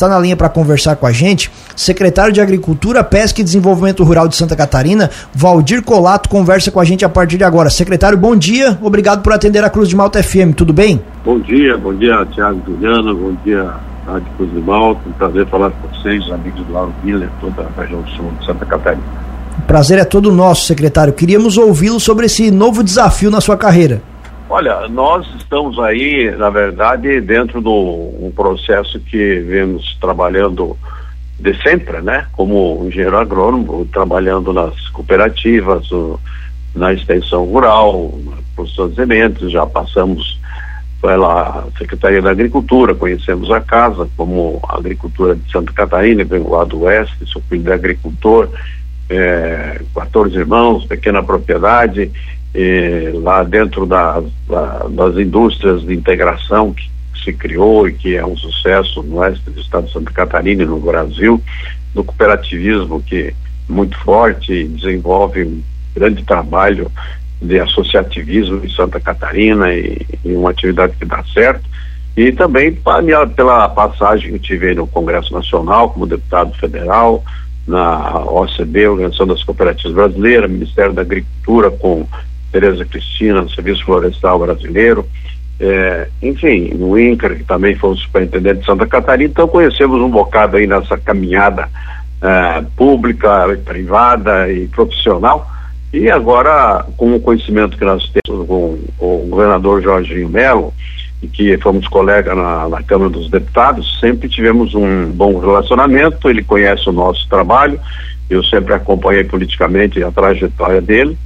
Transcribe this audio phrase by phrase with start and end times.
[0.00, 1.50] está na linha para conversar com a gente.
[1.76, 6.84] Secretário de Agricultura, Pesca e Desenvolvimento Rural de Santa Catarina, Valdir Colato, conversa com a
[6.84, 7.68] gente a partir de agora.
[7.68, 8.78] Secretário, bom dia.
[8.80, 10.54] Obrigado por atender a Cruz de Malta FM.
[10.56, 11.02] Tudo bem?
[11.22, 13.14] Bom dia, bom dia, Tiago Juliano.
[13.14, 13.70] Bom dia,
[14.06, 15.00] Rádio Cruz de Malta.
[15.06, 18.64] Um prazer falar com vocês, amigos do Lauro Miller, toda a região sul de Santa
[18.64, 19.02] Catarina.
[19.58, 21.12] O prazer é todo nosso, secretário.
[21.12, 24.00] Queríamos ouvi-lo sobre esse novo desafio na sua carreira.
[24.52, 30.76] Olha, nós estamos aí, na verdade, dentro de um processo que vemos trabalhando
[31.38, 32.26] de sempre, né?
[32.32, 35.88] Como engenheiro agrônomo, trabalhando nas cooperativas,
[36.74, 38.12] na extensão rural,
[38.56, 40.40] produção de sementes, já passamos
[41.00, 46.82] pela Secretaria da Agricultura, conhecemos a casa como Agricultura de Santa Catarina, venho lá do
[46.82, 48.48] Oeste, sou filho de agricultor,
[49.08, 52.10] é, 14 irmãos, pequena propriedade,
[53.22, 56.90] lá dentro da, da, das indústrias de integração que
[57.24, 60.66] se criou e que é um sucesso no oeste do estado de Santa Catarina e
[60.66, 61.40] no Brasil,
[61.94, 63.34] do cooperativismo que é
[63.68, 65.62] muito forte desenvolve um
[65.94, 66.90] grande trabalho
[67.40, 71.68] de associativismo em Santa Catarina e, e uma atividade que dá certo.
[72.16, 72.76] E também
[73.36, 77.24] pela passagem que tive no Congresso Nacional como deputado federal,
[77.66, 82.06] na OCB, Organização das Cooperativas Brasileiras, Ministério da Agricultura com
[82.52, 85.06] Tereza Cristina, no Serviço Florestal Brasileiro,
[85.60, 90.08] é, enfim, no INCRA, que também foi o superintendente de Santa Catarina, então conhecemos um
[90.08, 91.68] bocado aí nessa caminhada
[92.22, 95.46] é, pública, privada e profissional,
[95.92, 100.72] e agora, com o conhecimento que nós temos com o governador Jorginho Melo,
[101.22, 106.42] e que fomos colegas na, na, Câmara dos Deputados, sempre tivemos um bom relacionamento, ele
[106.42, 107.78] conhece o nosso trabalho,
[108.30, 111.18] eu sempre acompanhei politicamente a trajetória dele,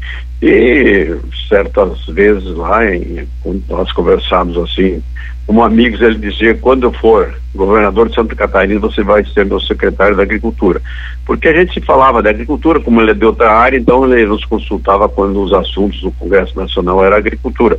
[0.43, 1.15] e
[1.49, 3.29] certas vezes lá, em,
[3.69, 5.03] nós conversamos assim,
[5.47, 9.61] como amigos, ele dizia, quando eu for governador de Santa Catarina, você vai ser meu
[9.61, 10.81] secretário da Agricultura.
[11.27, 14.45] Porque a gente falava da agricultura, como ele é de outra área, então ele nos
[14.47, 17.79] consultava quando os assuntos do Congresso Nacional era agricultura.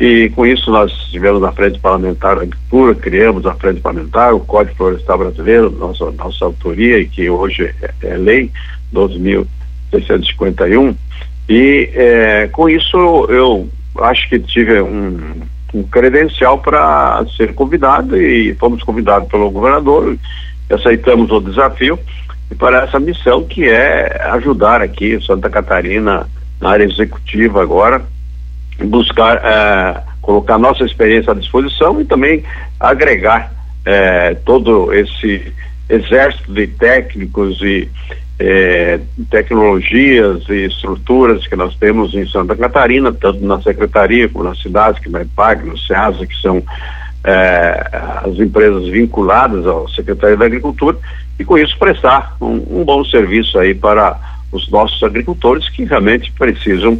[0.00, 4.40] E com isso nós tivemos na Frente Parlamentar da Agricultura, criamos a Frente Parlamentar, o
[4.40, 8.50] Código Florestal Brasileiro, nossa, nossa autoria, e que hoje é, é lei
[8.94, 10.94] 12.651.
[11.48, 13.68] E é, com isso eu
[14.00, 15.40] acho que tive um,
[15.74, 20.16] um credencial para ser convidado e fomos convidados pelo governador,
[20.70, 21.98] aceitamos o desafio
[22.50, 26.28] e para essa missão que é ajudar aqui Santa Catarina
[26.60, 28.02] na área executiva agora,
[28.84, 32.44] buscar é, colocar nossa experiência à disposição e também
[32.78, 33.52] agregar
[33.84, 35.52] é, todo esse
[35.88, 37.88] exército de técnicos e
[38.38, 39.00] é,
[39.30, 45.00] tecnologias e estruturas que nós temos em Santa Catarina, tanto na secretaria como nas cidades,
[45.00, 46.62] que na EPAG, no SEASA, que são
[48.24, 50.96] as empresas vinculadas ao Secretaria da Agricultura,
[51.38, 54.18] e com isso prestar um, um bom serviço aí para
[54.52, 56.98] os nossos agricultores que realmente precisam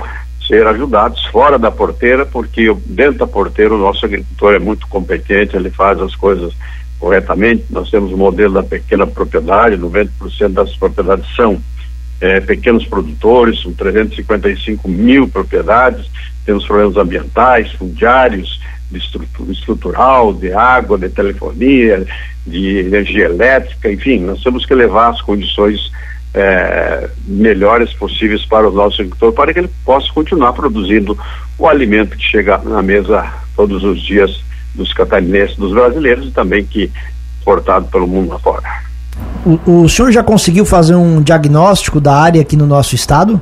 [0.49, 5.55] ser ajudados fora da porteira, porque dentro da porteira o nosso agricultor é muito competente,
[5.55, 6.55] ele faz as coisas
[6.99, 7.67] corretamente.
[7.71, 11.61] Nós temos o modelo da pequena propriedade, 90% das propriedades são
[12.21, 16.11] é, pequenos produtores, são 355 mil propriedades,
[16.45, 18.59] temos problemas ambientais, fundiários,
[18.91, 22.07] de estrutura, estrutural, de água, de telefonia,
[22.47, 25.93] de energia elétrica, enfim, nós temos que levar as condições
[26.39, 31.19] é, melhores possíveis para o nosso agricultor, para que ele possa continuar produzindo
[31.59, 33.27] o alimento que chega na mesa
[33.57, 34.41] todos os dias
[34.75, 36.91] dos catarinenses, dos brasileiros e também que
[37.39, 38.63] exportado pelo mundo afora.
[39.45, 43.41] O, o senhor já conseguiu fazer um diagnóstico da área aqui no nosso estado?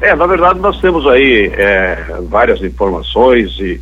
[0.00, 3.78] É, na verdade nós temos aí é, várias informações e,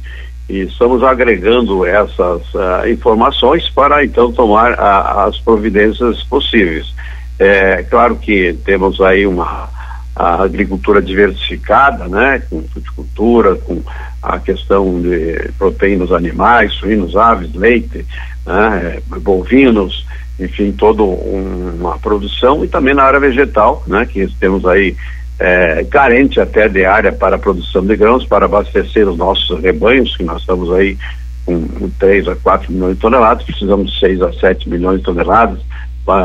[0.48, 6.92] e, estamos agregando essas uh, informações para então tomar a, as providências possíveis.
[7.38, 9.68] É claro que temos aí uma
[10.16, 13.80] agricultura diversificada, né, com fruticultura, com
[14.20, 18.04] a questão de proteínas animais, suínos, aves, leite,
[18.44, 20.04] né, bovinos,
[20.40, 24.96] enfim, toda um, uma produção e também na área vegetal, né, que temos aí
[25.38, 30.16] é, carente até de área para a produção de grãos, para abastecer os nossos rebanhos,
[30.16, 30.98] que nós estamos aí
[31.46, 35.04] com, com 3 a 4 milhões de toneladas, precisamos de 6 a 7 milhões de
[35.04, 35.60] toneladas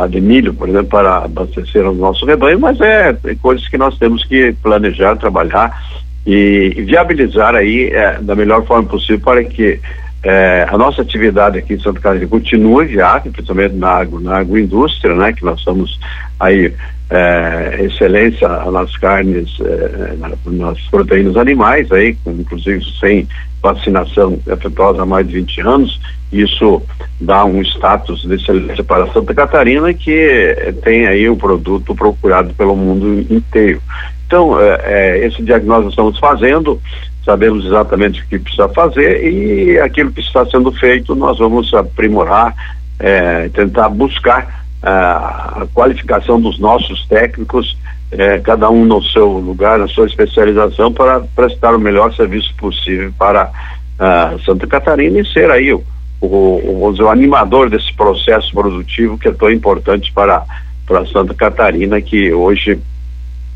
[0.09, 3.97] de milho, por exemplo, para abastecer o nosso rebanho, mas é, é coisas que nós
[3.97, 5.77] temos que planejar, trabalhar
[6.25, 9.79] e, e viabilizar aí é, da melhor forma possível para que
[10.23, 15.13] é, a nossa atividade aqui em Santa Catarina continua já, principalmente na, agro, na agroindústria,
[15.15, 15.99] né, que nós somos
[16.39, 16.73] aí
[17.09, 20.15] é, excelência nas carnes, é,
[20.47, 23.27] nas proteínas animais, aí, inclusive sem
[23.61, 25.99] vacinação efetuosa há mais de 20 anos,
[26.31, 26.81] isso
[27.21, 32.53] dá um status de excelência para Santa Catarina que tem aí o um produto procurado
[32.55, 33.81] pelo mundo inteiro.
[34.25, 36.81] Então, é, é, esse diagnóstico estamos fazendo,
[37.25, 42.53] sabemos exatamente o que precisa fazer e aquilo que está sendo feito nós vamos aprimorar,
[42.99, 47.77] é, tentar buscar a qualificação dos nossos técnicos,
[48.11, 53.11] é, cada um no seu lugar, na sua especialização, para prestar o melhor serviço possível
[53.17, 53.49] para
[54.45, 55.81] Santa Catarina e ser aí o,
[56.19, 60.43] o, o, o animador desse processo produtivo que é tão importante para,
[60.85, 62.77] para Santa Catarina, que hoje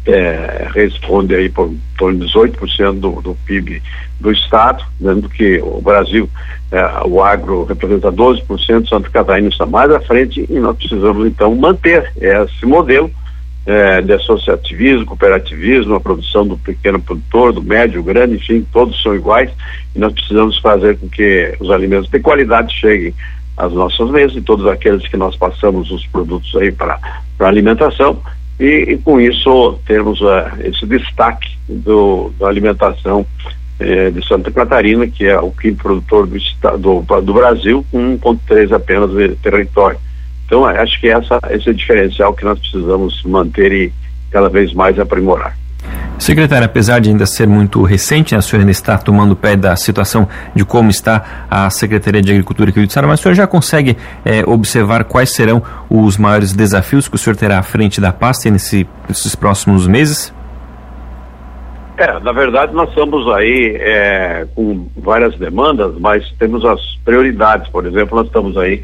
[0.07, 3.81] é, responde aí por de 18% do, do PIB
[4.19, 6.29] do Estado, dando que o Brasil,
[6.71, 11.53] é, o agro representa 12%, Santa Catarina está mais à frente e nós precisamos então
[11.55, 13.11] manter esse modelo
[13.65, 19.13] é, de associativismo, cooperativismo, a produção do pequeno produtor, do médio, grande, enfim, todos são
[19.13, 19.51] iguais
[19.93, 23.13] e nós precisamos fazer com que os alimentos de qualidade cheguem
[23.57, 26.97] às nossas mesas e todos aqueles que nós passamos os produtos aí para
[27.39, 28.21] alimentação
[28.59, 33.25] e, e com isso termos uh, esse destaque do, da alimentação
[33.79, 36.39] eh, de Santa Catarina, que é o quinto produtor do,
[36.79, 39.99] do, do Brasil, com 1,3 apenas de território.
[40.45, 43.93] Então, acho que essa, esse é o diferencial que nós precisamos manter e
[44.31, 45.55] cada vez mais aprimorar.
[46.19, 49.75] Secretário, apesar de ainda ser muito recente, né, a senhora ainda está tomando pé da
[49.75, 53.45] situação de como está a Secretaria de Agricultura aqui do Estado, mas o senhor já
[53.45, 53.95] consegue
[54.25, 58.49] é, observar quais serão os maiores desafios que o senhor terá à frente da pasta
[58.49, 60.33] nesse, nesses próximos meses?
[61.97, 67.69] É, na verdade nós estamos aí é, com várias demandas, mas temos as prioridades.
[67.69, 68.83] Por exemplo, nós estamos aí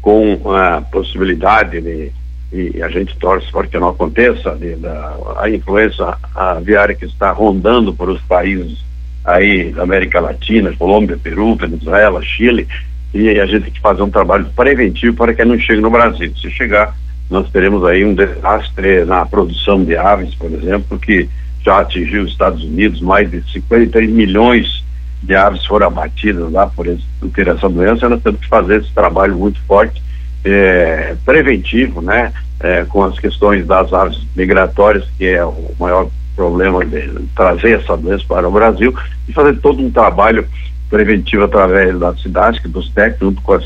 [0.00, 2.12] com a possibilidade de
[2.54, 7.32] e a gente torce para que não aconteça, de, da, a influência aviária que está
[7.32, 8.78] rondando por os países
[9.24, 12.68] aí da América Latina, Colômbia, Peru, Venezuela, Chile,
[13.12, 16.32] e a gente tem que fazer um trabalho preventivo para que não chegue no Brasil.
[16.36, 16.96] Se chegar,
[17.28, 21.28] nós teremos aí um desastre na produção de aves, por exemplo, que
[21.64, 24.84] já atingiu os Estados Unidos, mais de 53 milhões
[25.22, 28.80] de aves foram abatidas lá por, esse, por ter essa doença, nós temos que fazer
[28.80, 30.00] esse trabalho muito forte,
[30.44, 32.32] é, preventivo, né?
[32.60, 37.96] é, com as questões das aves migratórias, que é o maior problema de trazer essa
[37.96, 38.94] doença para o Brasil,
[39.28, 40.46] e fazer todo um trabalho
[40.88, 43.58] preventivo através das cidades, dos técnicos, junto com, a,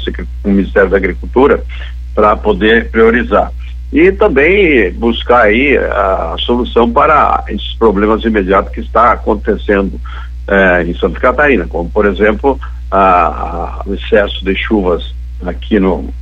[0.42, 1.62] com o Ministério da Agricultura,
[2.14, 3.52] para poder priorizar.
[3.92, 9.98] E também buscar aí a, a, solução para esses problemas imediatos que está acontecendo
[10.46, 12.60] eh, em Santa Catarina, como por exemplo
[12.90, 15.14] a, a, o excesso de chuvas
[15.46, 16.12] aqui no,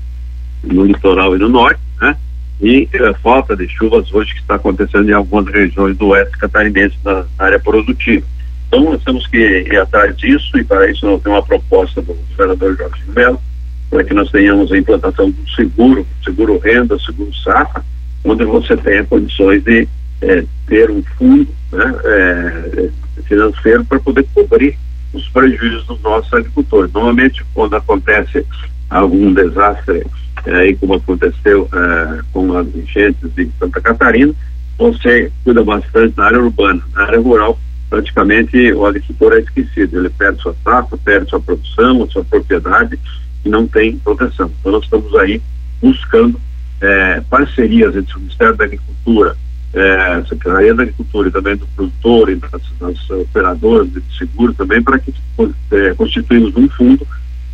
[0.63, 2.17] no litoral e no norte, né?
[2.61, 6.97] e a falta de chuvas hoje que está acontecendo em algumas regiões do oeste catarinense
[7.05, 8.25] na área produtiva.
[8.69, 12.15] Então nós temos que ir atrás disso e para isso nós temos uma proposta do
[12.15, 13.41] governador Jorge Melo
[13.91, 17.85] para que nós tenhamos a implantação do seguro, seguro renda, seguro safra,
[18.25, 19.87] onde você tenha condições de
[20.23, 22.89] é, ter um fundo né, é,
[23.23, 24.77] financeiro para poder cobrir
[25.13, 26.93] os prejuízos dos nossos agricultores.
[26.93, 28.45] Normalmente quando acontece
[28.91, 30.07] algum desastre
[30.45, 34.33] aí como aconteceu é, com as enchentes de Santa Catarina,
[34.79, 36.83] você cuida bastante na área urbana.
[36.95, 39.99] Na área rural, praticamente o agricultor é esquecido.
[39.99, 42.99] Ele perde sua safra, perde sua produção, sua propriedade
[43.45, 44.51] e não tem proteção.
[44.61, 45.41] Então nós estamos aí
[45.81, 46.41] buscando
[46.81, 49.37] é, parcerias entre o Ministério da Agricultura,
[49.73, 54.53] é, a Secretaria da Agricultura e também do produtor e das, das operadoras de seguro
[54.55, 55.13] também para que
[55.73, 57.07] é, constituímos um fundo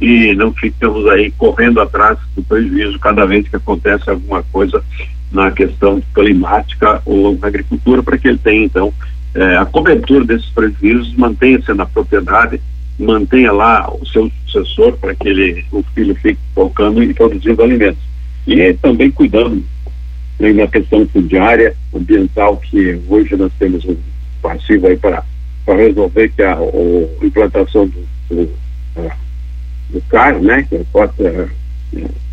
[0.02, 4.82] e não ficamos aí correndo atrás do prejuízo cada vez que acontece alguma coisa
[5.30, 8.92] na questão climática ou na agricultura, para que ele tenha, então,
[9.32, 12.60] eh, a cobertura desses prejuízos, mantenha-se na propriedade,
[12.98, 18.02] mantenha lá o seu sucessor para que ele, o filho fique focando e produzindo alimentos.
[18.44, 19.64] E também cuidando
[20.40, 23.96] né, na questão fundiária, ambiental, que hoje nós temos um
[24.42, 25.22] passivo aí para,
[25.64, 28.50] para resolver que a, a implantação do, do
[29.92, 30.80] do CAR, né, que é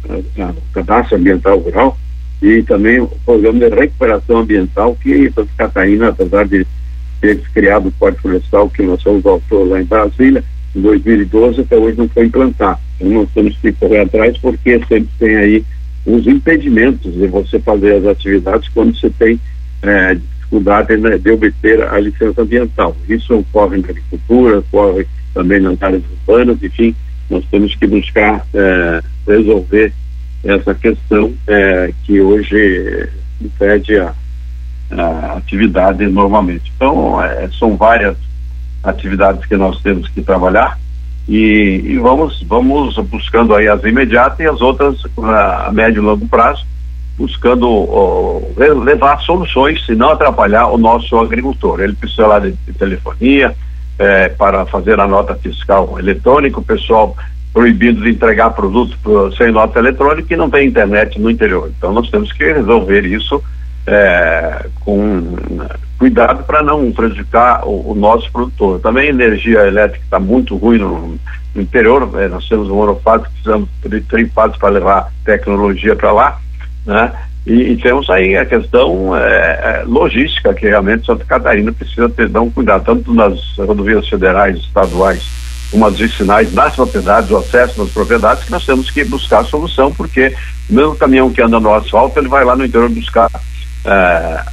[0.10, 1.98] o Cadastro Ambiental Rural,
[2.42, 6.66] e também o Programa de Recuperação Ambiental, que Santa Catarina, apesar de
[7.20, 10.44] ter criado o Código Florestal, que nós somos autor lá em Brasília,
[10.76, 12.80] em 2012, até hoje não foi implantado.
[13.00, 15.66] Então nós temos que correr atrás, porque sempre tem aí
[16.06, 19.40] os impedimentos de você fazer as atividades quando você tem
[19.82, 22.96] é, dificuldade né, de obter a licença ambiental.
[23.08, 26.96] Isso ocorre na agricultura, ocorre também nas áreas urbanas, enfim,
[27.30, 29.94] nós temos que buscar é, resolver
[30.44, 33.10] essa questão é, que hoje
[33.42, 34.14] impede a,
[34.92, 36.72] a atividade normalmente.
[36.76, 38.18] Então, é, são várias
[38.84, 40.80] atividades que nós temos que trabalhar
[41.28, 46.28] e, e, vamos vamos buscando aí as imediatas e as outras a médio e longo
[46.28, 46.66] prazo,
[47.18, 47.88] buscando
[48.58, 51.82] levar soluções e não atrapalhar o nosso agricultor.
[51.82, 53.56] Ele precisa lá de, de telefonia
[54.00, 57.16] é, para fazer a nota fiscal eletrônica, o pessoal
[57.54, 58.98] proibido de entregar produto
[59.36, 61.70] sem nota eletrônica e não tem internet no interior.
[61.78, 63.44] Então nós temos que resolver isso
[63.86, 65.36] é, com
[65.98, 68.80] cuidado para não prejudicar o, o, nosso produtor.
[68.80, 71.20] Também a energia elétrica está muito ruim no,
[71.54, 76.40] no interior, é, nós temos um monofásico, precisamos de trifásico para levar tecnologia para lá,
[76.86, 77.12] né?
[77.50, 82.30] E, e, temos aí a questão é, é, logística, que realmente Santa Catarina precisa ter,
[82.30, 85.24] dar um cuidado, tanto nas rodovias federais, estaduais,
[85.72, 89.46] como as vicinais, nas propriedades, o acesso nas propriedades, que nós temos que buscar a
[89.46, 90.32] solução, porque
[90.70, 93.32] o mesmo caminhão que anda no asfalto, ele vai lá no interior buscar
[93.84, 94.44] é,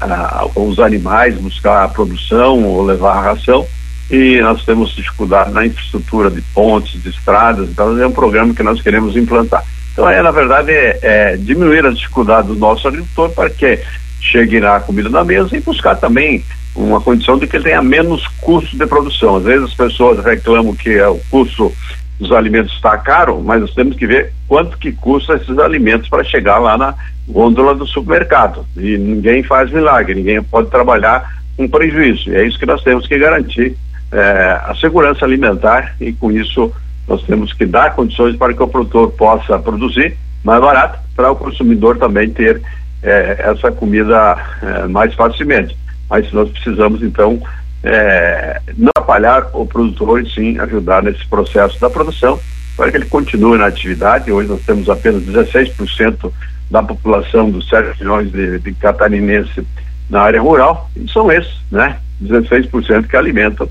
[0.54, 3.66] os animais, buscar a produção ou levar a ração
[4.10, 8.62] e nós temos dificuldade na infraestrutura de pontes, de estradas, então é um programa que
[8.62, 9.62] nós queremos implantar.
[9.96, 13.80] Então, é, na verdade, é, é diminuir as dificuldades do nosso agricultor para que
[14.20, 18.28] chegue na comida na mesa e buscar também uma condição de que ele tenha menos
[18.42, 19.36] custo de produção.
[19.36, 21.72] Às vezes as pessoas reclamam que é o custo
[22.20, 26.22] dos alimentos está caro, mas nós temos que ver quanto que custa esses alimentos para
[26.22, 26.94] chegar lá na
[27.26, 28.66] gôndola do supermercado.
[28.76, 32.30] E ninguém faz milagre, ninguém pode trabalhar com prejuízo.
[32.30, 33.74] E é isso que nós temos que garantir
[34.12, 36.70] é, a segurança alimentar e com isso
[37.08, 41.36] nós temos que dar condições para que o produtor possa produzir mais barato para o
[41.36, 42.60] consumidor também ter
[43.02, 45.76] é, essa comida é, mais facilmente.
[46.08, 47.40] Mas nós precisamos então
[47.82, 52.38] é, não atrapalhar o produtor e sim ajudar nesse processo da produção
[52.76, 54.30] para que ele continue na atividade.
[54.30, 56.32] Hoje nós temos apenas 16%
[56.70, 59.64] da população dos 7 milhões de, de catarinenses
[60.10, 61.96] na área rural, e são esses, né?
[62.22, 63.68] 16% que alimentam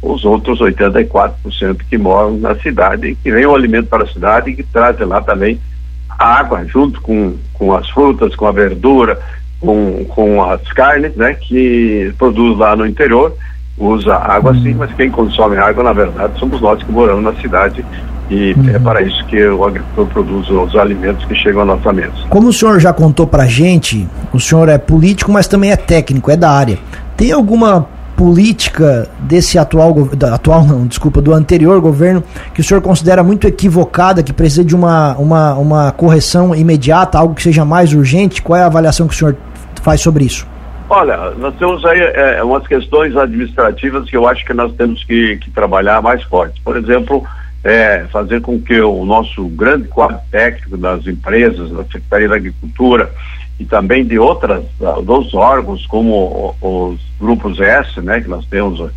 [0.00, 4.56] os outros 84% que moram na cidade, que vem o alimento para a cidade e
[4.56, 5.60] que trazem lá também
[6.08, 9.20] a água, junto com, com as frutas, com a verdura,
[9.60, 11.34] com, com as carnes, né?
[11.34, 13.34] Que produz lá no interior,
[13.76, 17.84] usa água sim, mas quem consome água, na verdade, somos nós que moramos na cidade
[18.30, 18.68] e uhum.
[18.70, 22.12] é para isso que o agricultor produz os alimentos que chegam à nossa mesa.
[22.28, 26.30] Como o senhor já contou para gente, o senhor é político, mas também é técnico,
[26.30, 26.78] é da área.
[27.16, 27.88] Tem alguma
[28.18, 29.94] política desse atual,
[30.32, 32.20] atual não, desculpa, do anterior governo,
[32.52, 37.32] que o senhor considera muito equivocada, que precisa de uma, uma, uma correção imediata, algo
[37.36, 38.42] que seja mais urgente?
[38.42, 39.36] Qual é a avaliação que o senhor
[39.82, 40.44] faz sobre isso?
[40.90, 45.36] Olha, nós temos aí é, umas questões administrativas que eu acho que nós temos que,
[45.36, 46.60] que trabalhar mais forte.
[46.62, 47.24] Por exemplo,
[47.62, 53.12] é, fazer com que o nosso grande quadro técnico das empresas, da Secretaria da Agricultura,
[53.58, 58.78] e também de outras, uh, dos órgãos, como os grupos S, né, que nós temos
[58.78, 58.90] o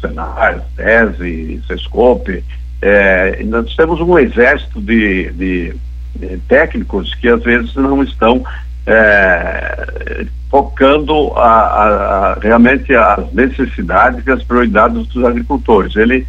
[0.00, 2.42] Senar, TESE, Sescope,
[2.80, 5.74] é, nós temos um exército de, de,
[6.14, 8.44] de, técnicos que às vezes não estão
[8.86, 15.96] é, focando a, a, a, realmente as necessidades e as prioridades dos agricultores.
[15.96, 16.26] Ele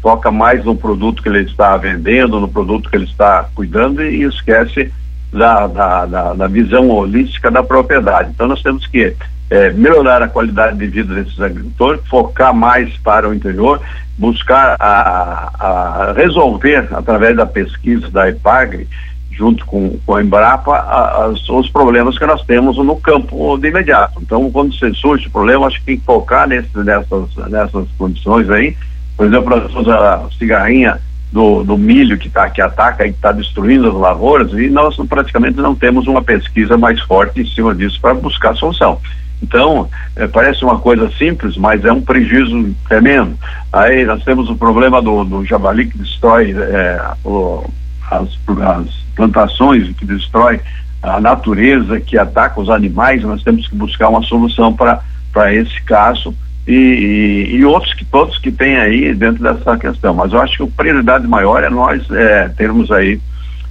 [0.00, 4.24] foca mais no produto que ele está vendendo, no produto que ele está cuidando e
[4.24, 4.92] esquece
[5.32, 8.30] da, da, da, da visão holística da propriedade.
[8.34, 9.16] Então nós temos que
[9.50, 13.80] é, melhorar a qualidade de vida desses agricultores, focar mais para o interior,
[14.18, 18.88] buscar a, a resolver através da pesquisa da EPAGRE,
[19.30, 24.20] junto com, com a Embrapa, a, os problemas que nós temos no campo de imediato.
[24.22, 28.76] Então, quando surge o problema, acho que tem que focar nesse, nessas, nessas condições aí.
[29.16, 30.98] Por exemplo, a cigarrinha
[31.32, 35.56] do, do milho que, tá, que ataca e está destruindo as lavouras e nós praticamente
[35.56, 39.00] não temos uma pesquisa mais forte em cima disso para buscar solução.
[39.42, 43.36] Então, é, parece uma coisa simples, mas é um prejuízo tremendo.
[43.72, 47.64] Aí nós temos o problema do, do javali que destrói é, o,
[48.10, 48.28] as,
[48.60, 48.86] as
[49.16, 50.60] plantações, que destrói
[51.02, 53.22] a natureza, que ataca os animais.
[53.24, 56.32] Nós temos que buscar uma solução para esse caso
[56.66, 60.14] e, e, e, outros que todos que tem aí dentro dessa questão.
[60.14, 63.20] Mas eu acho que a prioridade maior é nós é, termos aí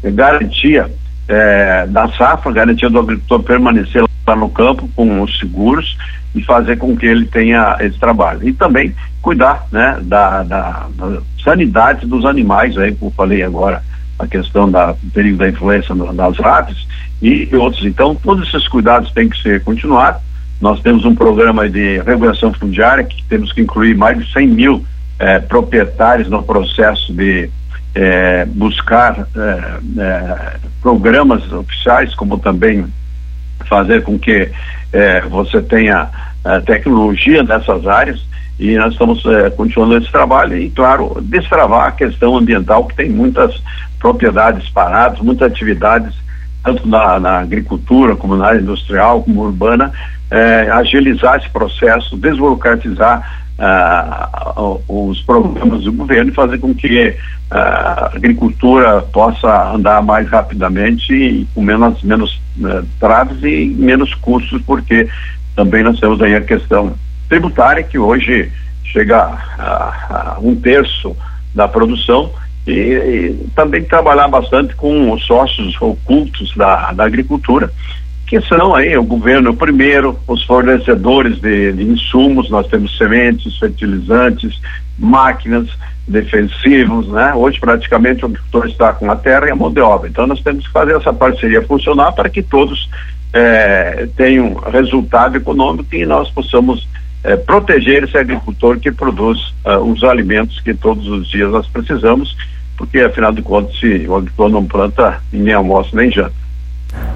[0.04, 0.90] garantia
[1.28, 5.98] é, da safra, garantia do agricultor permanecer lá no campo com os seguros
[6.36, 8.48] e fazer com que ele tenha esse trabalho.
[8.48, 13.84] E também cuidar né, da, da, da sanidade dos animais, aí, como falei agora,
[14.18, 16.88] a questão da, do perigo da influenza das aves
[17.22, 17.86] e outros.
[17.86, 20.22] Então, todos esses cuidados têm que ser continuados
[20.62, 24.86] nós temos um programa de regulação fundiária que temos que incluir mais de 100 mil
[25.20, 27.50] eh, proprietários no processo de,
[27.94, 32.86] é, buscar é, é, programas oficiais, como também
[33.68, 34.50] fazer com que
[34.91, 36.10] é, você tenha
[36.44, 38.25] é, tecnologia nessas áreas.
[38.60, 39.24] E nós estamos
[39.58, 43.60] continuando esse trabalho e, claro, destravar a questão ambiental, que tem muitas
[44.00, 46.13] propriedades paradas, muitas atividades,
[46.63, 49.91] tanto na, na agricultura, como na área industrial, como urbana,
[50.30, 57.15] é, agilizar esse processo, desburocratizar uh, os programas do governo e fazer com que
[57.50, 64.62] a agricultura possa andar mais rapidamente e com menos, menos uh, traves e menos custos,
[64.63, 65.08] porque
[65.56, 66.94] também nós temos aí a questão
[67.27, 68.51] tributária que hoje
[68.84, 71.15] chega a, a um terço
[71.53, 72.32] da produção
[72.68, 77.72] e, e, também trabalhar bastante com os sócios ocultos da, da agricultura
[78.32, 84.58] que são aí o governo primeiro, os fornecedores de, de insumos, nós temos sementes, fertilizantes,
[84.98, 85.68] máquinas,
[86.08, 87.34] defensivos, né?
[87.34, 90.08] Hoje praticamente o agricultor está com a terra e a mão de obra.
[90.08, 92.89] Então nós temos que fazer essa parceria funcionar para que todos
[93.34, 96.88] eh, tenham resultado econômico e nós possamos
[97.24, 102.36] eh, proteger esse agricultor que produz uh, os alimentos que todos os dias nós precisamos,
[102.78, 106.42] porque afinal de contas se o agricultor não planta, nem almoça nem janta.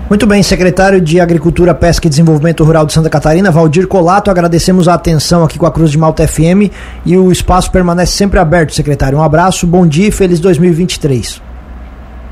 [0.07, 4.87] Muito bem, secretário de Agricultura, Pesca e Desenvolvimento Rural de Santa Catarina, Valdir Colato, agradecemos
[4.87, 6.71] a atenção aqui com a Cruz de Malta FM
[7.05, 9.17] e o espaço permanece sempre aberto, secretário.
[9.17, 11.41] Um abraço, bom dia e feliz 2023.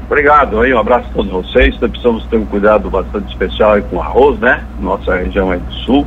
[0.06, 1.80] Obrigado aí, um abraço a todos vocês.
[1.80, 4.64] Nós precisamos ter um cuidado bastante especial com arroz, né?
[4.80, 6.06] Nossa região é do sul.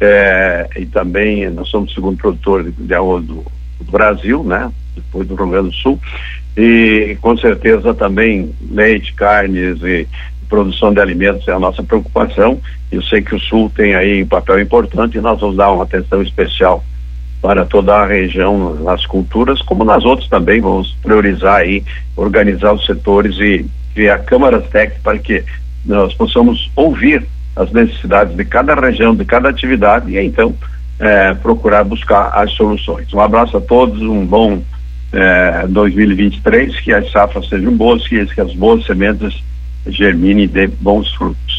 [0.00, 3.44] É, e também nós somos o segundo produtor de arroz do,
[3.80, 4.70] do Brasil, né?
[4.94, 5.98] Depois do Rio Grande do Sul.
[6.56, 10.06] E com certeza também leite, carnes e
[10.48, 12.60] produção de alimentos é a nossa preocupação.
[12.90, 15.84] Eu sei que o Sul tem aí um papel importante e nós vamos dar uma
[15.84, 16.82] atenção especial
[17.40, 21.84] para toda a região nas culturas, como nas outras também, vamos priorizar aí,
[22.16, 23.64] organizar os setores e
[23.94, 25.44] criar câmaras técnicas para que
[25.84, 27.24] nós possamos ouvir
[27.58, 30.54] as necessidades de cada região, de cada atividade e então
[31.00, 33.12] é, procurar buscar as soluções.
[33.12, 34.62] Um abraço a todos, um bom
[35.12, 39.42] é, 2023, que as safras sejam boas, que, que as boas sementes
[39.86, 41.57] germine e dê bons frutos.